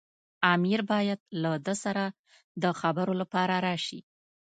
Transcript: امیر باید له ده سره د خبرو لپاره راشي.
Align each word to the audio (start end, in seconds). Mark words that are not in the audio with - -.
امیر 0.53 0.79
باید 0.91 1.19
له 1.41 1.51
ده 1.65 1.73
سره 1.83 2.05
د 2.63 2.65
خبرو 2.79 3.13
لپاره 3.21 3.55
راشي. 3.67 3.99